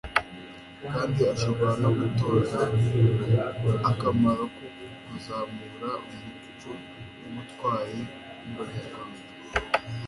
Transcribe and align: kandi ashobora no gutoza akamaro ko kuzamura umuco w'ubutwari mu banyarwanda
kandi 0.93 1.21
ashobora 1.33 1.73
no 1.81 1.89
gutoza 1.97 2.59
akamaro 3.91 4.43
ko 4.55 4.65
kuzamura 5.05 5.89
umuco 6.13 6.69
w'ubutwari 7.19 7.99
mu 8.43 8.51
banyarwanda 8.57 9.21